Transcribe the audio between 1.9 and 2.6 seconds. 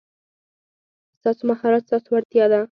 وړتیا